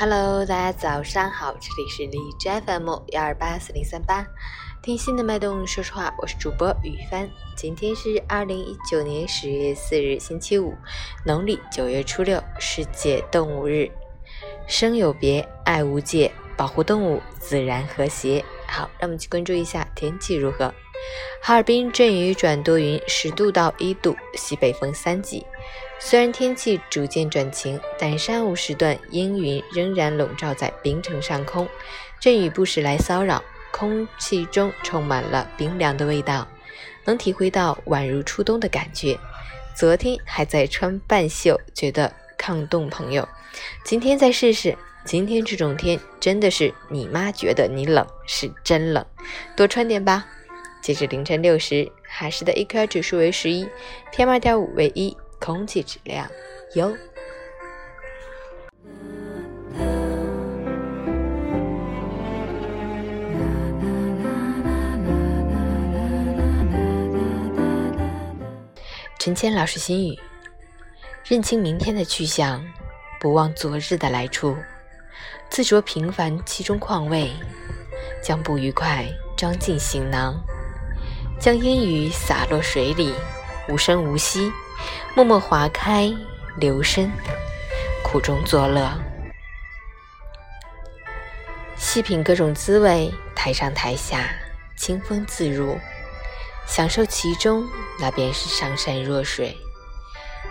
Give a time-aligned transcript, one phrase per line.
[0.00, 4.26] Hello，大家早上好，这里是荔枝 FM 幺二八四零三八，
[4.80, 7.28] 听心的脉动，说实话，我是主播雨帆。
[7.54, 10.74] 今天是二零一九年十月四日，星期五，
[11.26, 13.90] 农历九月初六，世界动物日。
[14.66, 18.42] 生有别，爱无界，保护动物，自然和谐。
[18.66, 20.72] 好，让我们去关注一下天气如何。
[21.40, 25.46] 哈尔滨阵雨转多云，十度到一度，西北风三级。
[25.98, 31.68] 虽然天气逐渐转晴，但上午时段阴云仍然笼罩在冰城上空，
[32.18, 36.46] 阵雨不时来骚扰，空气中充满了冰凉的味道，
[37.04, 39.18] 能体会到宛如初冬的感觉。
[39.76, 43.26] 昨天还在穿半袖，觉得抗冻，朋友，
[43.84, 44.76] 今天再试试。
[45.02, 49.04] 今天这种天真的是你妈觉得你冷，是真冷，
[49.56, 50.26] 多穿点吧。
[50.90, 53.64] 截至凌晨六时，海市的 AQI 指数为十一
[54.12, 55.16] ，PM 二点五为一。
[55.38, 56.28] 空气质量
[56.74, 56.92] 优。
[69.16, 70.18] 陈谦老师心语：
[71.24, 72.66] 认清明天的去向，
[73.20, 74.56] 不忘昨日的来处，
[75.48, 77.30] 自酌平凡其中况味，
[78.20, 80.34] 将不愉快装进行囊，
[81.40, 83.14] 将烟雨洒落水里，
[83.66, 84.52] 无声无息。
[85.14, 86.12] 默默划开，
[86.56, 87.10] 留声，
[88.04, 88.92] 苦中作乐，
[91.76, 94.30] 细品各种滋味，台上台下，
[94.76, 95.78] 清风自如，
[96.66, 97.66] 享受其中，
[97.98, 99.56] 那便是上善若水。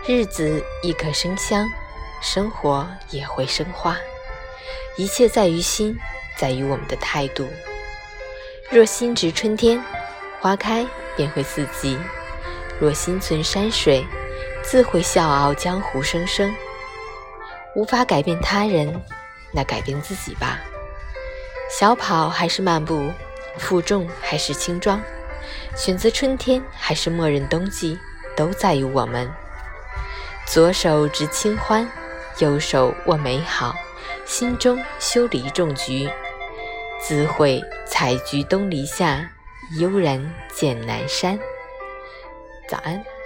[0.06, 1.68] 日子亦可生香，
[2.20, 3.96] 生活也会生花，
[4.96, 5.96] 一切在于心，
[6.36, 7.48] 在于我们的态度。
[8.70, 9.82] 若心值春天，
[10.40, 11.98] 花开便会四季；
[12.80, 14.06] 若心存山水，
[14.62, 16.50] 自会笑傲江湖，生生。
[17.76, 19.00] 无法改变他人，
[19.52, 20.58] 那改变自己吧。
[21.70, 23.12] 小跑还是漫步，
[23.58, 25.00] 负重还是轻装，
[25.76, 27.98] 选择春天还是默认冬季，
[28.34, 29.30] 都在于我们。
[30.46, 31.86] 左手执清欢，
[32.38, 33.74] 右手握美好，
[34.24, 36.10] 心中修篱种菊，
[36.98, 39.30] 自会采菊东篱下，
[39.78, 40.20] 悠然
[40.52, 41.38] 见南山。
[42.68, 43.19] 早安。